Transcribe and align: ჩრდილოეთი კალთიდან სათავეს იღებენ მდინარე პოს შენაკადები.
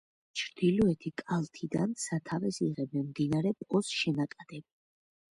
ჩრდილოეთი 0.39 1.09
კალთიდან 1.21 1.91
სათავეს 2.03 2.57
იღებენ 2.67 3.03
მდინარე 3.09 3.51
პოს 3.59 3.91
შენაკადები. 3.99 4.63